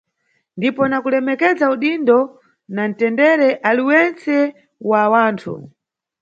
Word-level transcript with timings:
Ndipo 0.57 0.83
na 0.87 0.97
kulemekeza 1.03 1.65
udindo 1.75 2.17
na 2.75 2.83
ntendere 2.89 3.49
uliwentse 3.69 4.35
wa 4.89 5.01
wanthu. 5.13 5.53